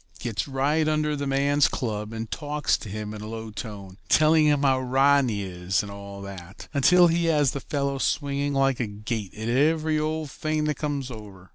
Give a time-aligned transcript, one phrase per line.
[0.19, 4.47] Gets right under the man's club and talks to him in a low tone, telling
[4.47, 8.79] him how rotten he is and all that, until he has the fellow swinging like
[8.79, 11.49] a gate at every old thing that comes over.